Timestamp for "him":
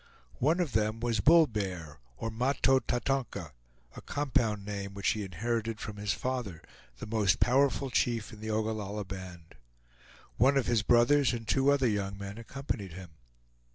12.93-13.11